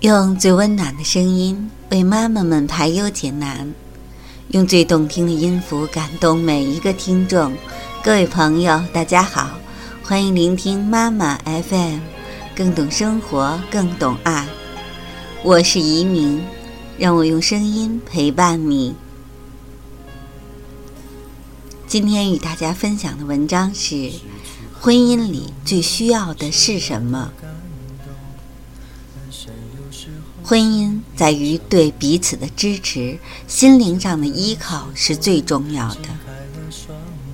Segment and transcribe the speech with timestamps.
[0.00, 3.70] 用最温暖的声音为妈妈们排忧解难，
[4.48, 7.52] 用最动听的音符感动每一个听众。
[8.02, 9.50] 各位朋友，大家好，
[10.02, 11.98] 欢迎聆听妈妈 FM，
[12.56, 14.48] 更懂生活，更懂爱。
[15.42, 16.40] 我是移民，
[16.96, 18.94] 让我用声音陪伴你。
[21.86, 24.10] 今天与大家分享的文章是：
[24.80, 27.30] 婚姻里最需要的是什么？
[30.50, 36.08] 婚姻在于对彼此的支持，心灵上的依靠是最重要的。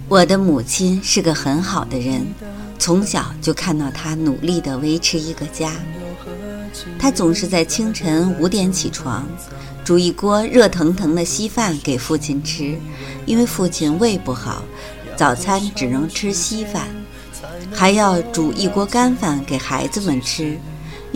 [0.06, 2.26] 我的母亲是个很好的人，
[2.78, 5.72] 从小就看到她努力地维持一个家。
[6.98, 9.26] 她总是在清晨五点起床，
[9.82, 12.78] 煮一锅热腾腾的稀饭给父亲吃，
[13.24, 14.62] 因为父亲胃不好，
[15.16, 16.86] 早餐只能吃稀饭，
[17.72, 20.58] 还要煮一锅干饭给孩子们吃。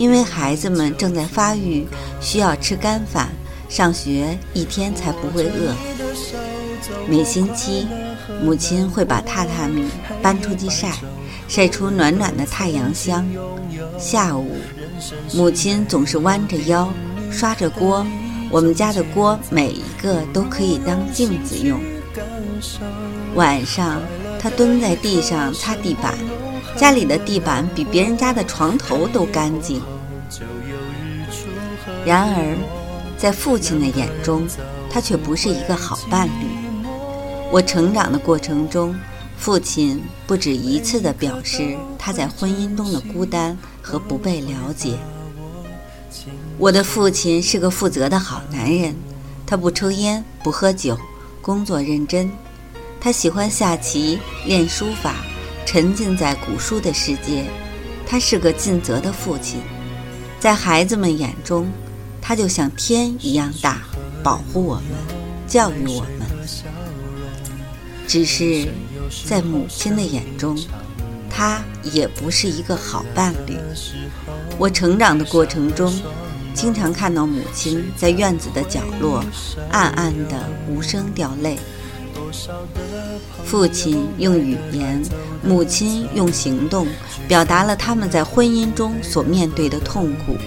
[0.01, 1.85] 因为孩子们正在发育，
[2.19, 3.29] 需要吃干饭，
[3.69, 5.75] 上学一天才不会饿。
[7.07, 7.85] 每星期，
[8.43, 9.85] 母亲会把榻榻米
[10.19, 10.93] 搬出去晒，
[11.47, 13.23] 晒出暖暖的太阳香。
[13.99, 14.55] 下午，
[15.35, 16.91] 母亲总是弯着腰，
[17.29, 18.03] 刷着锅。
[18.49, 21.79] 我们家的锅每一个都可以当镜子用。
[23.35, 24.01] 晚上，
[24.39, 26.17] 她蹲在地上擦地板。
[26.75, 29.79] 家里的地板比别人家的床头都干净。
[32.05, 32.57] 然而，
[33.17, 34.47] 在父亲的眼中，
[34.89, 36.47] 他却不是一个好伴侣。
[37.51, 38.95] 我成长的过程中，
[39.37, 44.97] 父亲不止一次地表示他在婚姻中的孤单和不被了解。
[46.57, 48.95] 我的父亲是个负责的好男人，
[49.45, 50.97] 他不抽烟，不喝酒，
[51.41, 52.31] 工作认真。
[52.99, 55.15] 他喜欢下棋，练书法。
[55.63, 57.45] 沉浸在古书的世界，
[58.05, 59.61] 他是个尽责的父亲，
[60.37, 61.71] 在孩子们眼中，
[62.21, 63.81] 他就像天一样大，
[64.23, 64.83] 保护我们，
[65.47, 66.27] 教育我们。
[68.07, 68.67] 只是
[69.25, 70.57] 在母亲的眼中，
[71.29, 71.61] 他
[71.93, 73.57] 也不是一个好伴侣。
[74.57, 75.93] 我成长的过程中，
[76.53, 79.23] 经常看到母亲在院子的角落，
[79.71, 81.57] 暗暗的无声掉泪。
[83.45, 85.01] 父亲用语言，
[85.41, 86.87] 母亲用行动，
[87.27, 90.37] 表达了他们在婚姻中所面对的痛苦。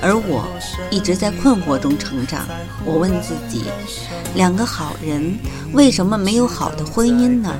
[0.00, 0.46] 而我
[0.90, 2.46] 一直在困惑中成长。
[2.84, 3.64] 我问自己：
[4.34, 5.38] 两个好人
[5.72, 7.54] 为什么没有好的婚姻呢？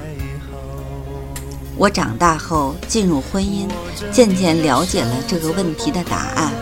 [1.77, 3.69] 我长大后进入婚姻，
[4.13, 6.53] 渐渐了解了这个问题的答案。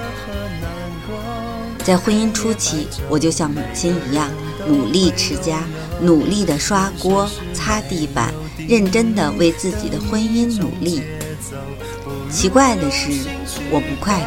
[1.85, 4.29] 在婚姻初期，我就像母亲一样
[4.67, 5.63] 努力持家。
[5.99, 8.31] 努力地刷锅、擦地板，
[8.69, 11.03] 认真地为自己的婚姻努力。
[12.31, 13.13] 奇怪的是，
[13.71, 14.27] 我不快乐。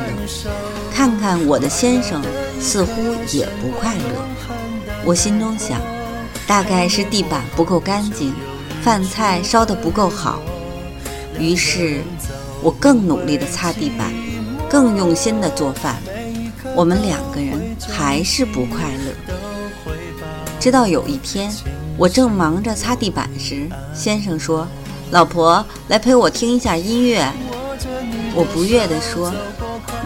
[0.94, 2.22] 看看我的先生，
[2.60, 3.02] 似乎
[3.32, 4.02] 也不快乐。
[5.06, 5.80] 我心中想，
[6.46, 8.34] 大概是地板不够干净，
[8.82, 10.42] 饭菜烧得不够好。
[11.40, 12.02] 于是，
[12.62, 14.14] 我更努力地擦地板，
[14.70, 15.96] 更用心地做饭。
[16.76, 19.34] 我们两个人还是不快乐。
[20.60, 21.50] 直到有一天，
[21.98, 24.68] 我正忙着擦地板时，先生说
[25.12, 27.26] ：“老婆，来陪我听一下音乐。”
[28.40, 29.34] 我不悦地说：“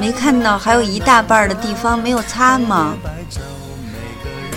[0.01, 2.95] 没看到还有一大半的地方没有擦吗？”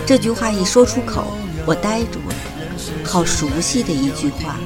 [0.06, 1.26] 这句话一说出口，
[1.66, 2.34] 我呆住了。
[3.04, 4.56] 好熟悉的一句话，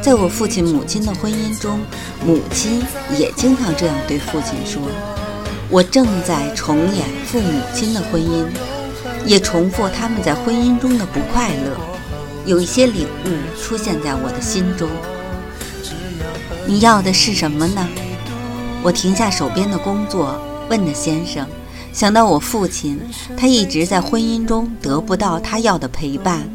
[0.00, 1.80] 在我父亲母亲的婚姻中，
[2.24, 2.82] 母亲
[3.14, 4.80] 也经常这样对父亲说
[5.68, 8.46] ：“我正在重演父母亲的婚姻。”
[9.26, 11.76] 也重复他们在婚姻中的不快乐，
[12.46, 14.88] 有一些领悟出现在我的心中。
[16.68, 17.88] 你要的是什么呢？
[18.82, 21.48] 我停下手边的工作，问着先生。
[21.94, 23.00] 想到我父亲，
[23.38, 26.46] 他一直在婚姻中得不到他要的陪伴，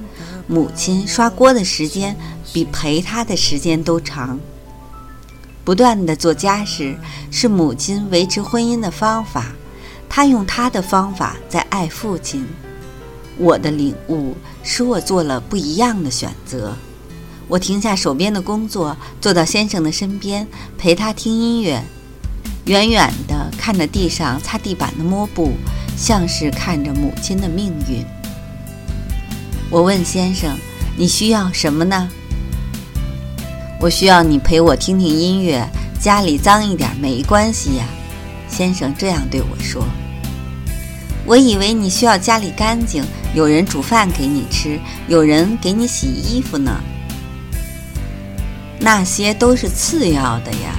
[0.45, 2.15] 母亲刷锅的时间
[2.53, 4.39] 比陪他的时间都长。
[5.63, 6.95] 不断的做家事
[7.31, 9.47] 是母亲维持婚姻的方法。
[10.07, 12.45] 他用他的方法在爱父亲，
[13.39, 16.77] 我的领悟使我做了不一样的选择。
[17.53, 21.83] 我停下手边的工作，坐到先生的身边，陪他听音乐，
[22.65, 25.51] 远远地看着地上擦地板的抹布，
[25.95, 28.03] 像是看着母亲的命运。
[29.69, 30.57] 我问先生
[30.97, 32.09] ：“你需要什么呢？”
[33.79, 35.63] 我需要你陪我听听音乐，
[36.01, 37.85] 家里脏一点没关系呀。
[38.49, 39.85] 先生这样对我说。
[41.23, 43.05] 我以为你需要家里干净，
[43.35, 46.81] 有人煮饭给你吃，有人给你洗衣服呢。
[48.83, 50.75] 那些都是次要的呀，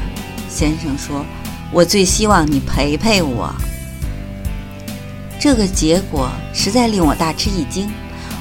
[0.49, 1.25] 先生说。
[1.73, 3.53] 我最希望你陪陪我，
[5.41, 7.91] 这个结果实在令我大吃一惊。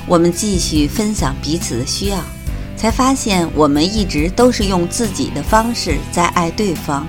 [0.06, 2.19] 我们继续分享彼此的需要，
[2.77, 7.07] 才发现我们一直都是用自己的方式在爱对方，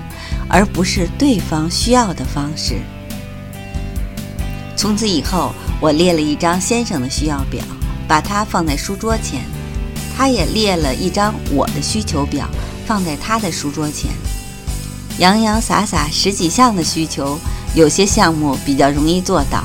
[0.49, 2.79] 而不是对方需要的方式。
[4.75, 7.63] 从此以后，我列了一张先生的需要表，
[8.07, 9.41] 把它放在书桌前；
[10.15, 12.47] 他也列了一张我的需求表，
[12.85, 14.11] 放在他的书桌前。
[15.17, 17.37] 洋洋洒洒十几项的需求，
[17.73, 19.63] 有些项目比较容易做到，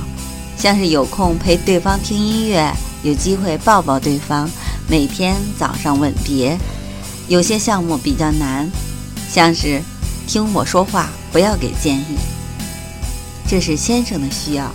[0.56, 2.72] 像是有空陪对方听音乐。
[3.02, 4.50] 有机会抱抱对方，
[4.86, 6.58] 每天早上吻别。
[7.28, 8.70] 有些项目比较难，
[9.32, 9.80] 像是
[10.26, 12.18] 听我说话，不要给建议。
[13.48, 14.70] 这是先生的需要。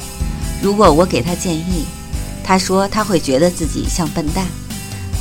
[0.61, 1.85] 如果我给他建议，
[2.43, 4.45] 他说他会觉得自己像笨蛋。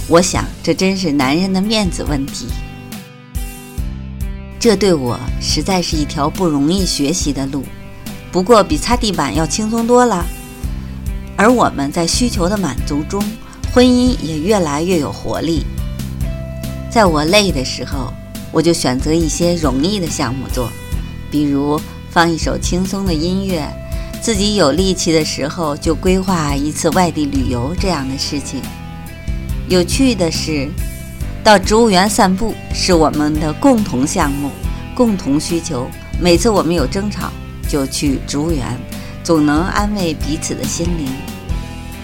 [0.06, 2.46] 我想这真是男人的面子问题。
[4.60, 7.64] 这对我实在是一条不容易学习的路，
[8.30, 10.24] 不过比擦地板要轻松多了。
[11.36, 13.22] 而我们在需求的满足中，
[13.74, 15.64] 婚姻也越来越有活力。
[16.90, 18.12] 在我累的时候，
[18.52, 20.70] 我就选择一些容易的项目做，
[21.30, 21.80] 比如
[22.10, 23.62] 放一首轻松的音乐；
[24.22, 28.62] 自己有力气的时候，就规划一次外地旅游这样的事情。
[29.68, 30.68] 有趣的是，
[31.42, 34.50] 到植物园散步是我们的共同项目、
[34.94, 35.88] 共同需求。
[36.20, 37.32] 每次我们有争吵，
[37.68, 38.66] 就去植物园。
[39.22, 41.08] 总能安慰彼此的心灵。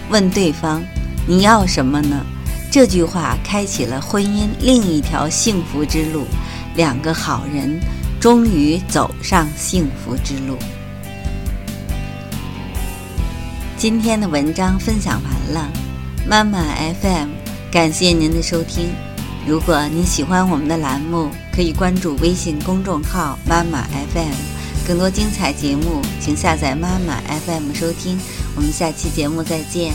[0.09, 0.81] 问对方
[1.27, 2.25] ：“你要什么呢？”
[2.71, 6.25] 这句话开启了婚姻另一条幸福之路。
[6.75, 7.79] 两个好人
[8.19, 10.57] 终于走上幸福之路。
[13.77, 15.69] 今天的文章分享完了，
[16.27, 16.63] 妈妈
[17.01, 17.29] FM，
[17.71, 18.89] 感谢您的收听。
[19.47, 24.33] 如果您喜欢我们的栏目，可以关注微信公众号“妈妈 FM”。
[24.85, 28.19] 更多精彩节目，请下载妈妈 FM 收听。
[28.55, 29.93] 我们下期节目再见。